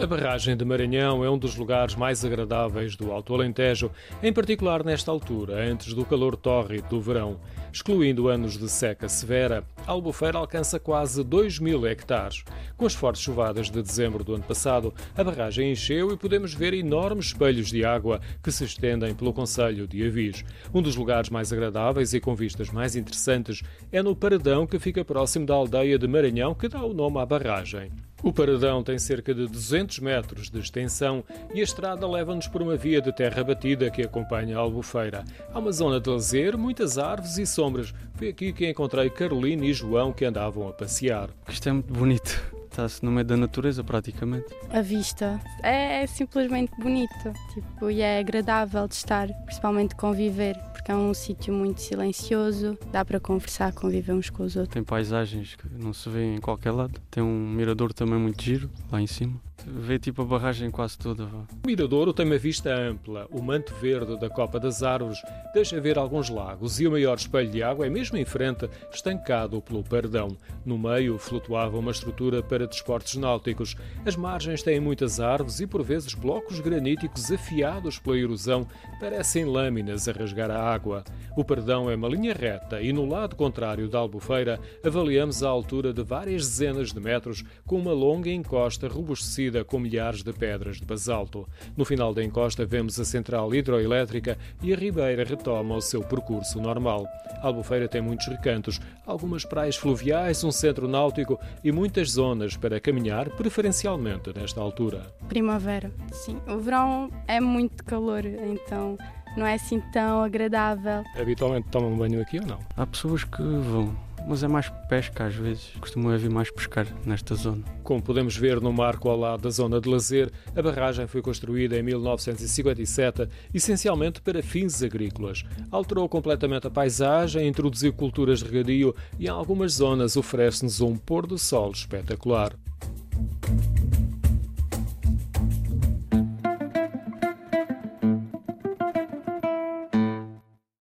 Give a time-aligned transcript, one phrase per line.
[0.00, 3.90] A barragem de Maranhão é um dos lugares mais agradáveis do Alto Alentejo,
[4.22, 7.38] em particular nesta altura, antes do calor tórrido do verão.
[7.70, 12.42] Excluindo anos de seca severa, a Albufeira alcança quase 2 mil hectares.
[12.78, 16.72] Com as fortes chuvadas de dezembro do ano passado, a barragem encheu e podemos ver
[16.72, 20.42] enormes espelhos de água que se estendem pelo Conselho de Avis.
[20.72, 23.62] Um dos lugares mais agradáveis e com vistas mais interessantes
[23.92, 27.26] é no Paradão, que fica próximo da aldeia de Maranhão, que dá o nome à
[27.26, 27.92] barragem.
[28.22, 31.24] O paradão tem cerca de 200 metros de extensão
[31.54, 35.24] e a estrada leva-nos por uma via de terra batida que acompanha a Albufeira.
[35.52, 37.94] Há uma zona de lazer, muitas árvores e sombras.
[38.14, 41.30] Foi aqui que encontrei Carolina e João que andavam a passear.
[41.48, 42.59] Isto é muito bonito.
[42.80, 44.46] Está-se no meio da natureza praticamente.
[44.70, 50.90] A vista é, é simplesmente bonito tipo, e é agradável de estar, principalmente conviver, porque
[50.90, 54.72] é um sítio muito silencioso, dá para conversar, conviver uns com os outros.
[54.72, 56.98] Tem paisagens que não se vê em qualquer lado.
[57.10, 59.38] Tem um mirador também muito giro lá em cima.
[59.72, 61.24] Vê tipo a barragem quase toda.
[61.24, 63.28] O Miradouro tem uma vista ampla.
[63.30, 65.18] O manto verde da copa das árvores
[65.54, 69.62] deixa ver alguns lagos e o maior espelho de água é mesmo em frente, estancado
[69.62, 70.36] pelo perdão.
[70.64, 73.76] No meio flutuava uma estrutura para desportos náuticos.
[74.04, 78.66] As margens têm muitas árvores e por vezes blocos graníticos afiados pela erosão
[78.98, 81.04] parecem lâminas a rasgar a água.
[81.36, 85.92] O perdão é uma linha reta e no lado contrário da albufeira avaliamos a altura
[85.92, 90.84] de várias dezenas de metros com uma longa encosta robustecida com milhares de pedras de
[90.84, 91.48] basalto.
[91.76, 96.60] No final da encosta vemos a central hidroelétrica e a ribeira retoma o seu percurso
[96.60, 97.06] normal.
[97.42, 102.80] A Albufeira tem muitos recantos, algumas praias fluviais, um centro náutico e muitas zonas para
[102.80, 105.14] caminhar, preferencialmente nesta altura.
[105.28, 106.36] Primavera, sim.
[106.46, 108.98] O verão é muito calor, então
[109.36, 111.04] não é assim tão agradável.
[111.16, 112.58] Habitualmente tomam banho aqui ou não?
[112.76, 113.94] Há pessoas que vão
[114.26, 115.70] mas é mais pesca às vezes.
[115.80, 117.62] Costumam vir mais pescar nesta zona.
[117.82, 121.78] Como podemos ver no marco ao lado da zona de lazer, a barragem foi construída
[121.78, 125.44] em 1957 essencialmente para fins agrícolas.
[125.70, 131.26] Alterou completamente a paisagem, introduziu culturas de regadio e em algumas zonas oferece-nos um pôr
[131.26, 132.54] do sol espetacular.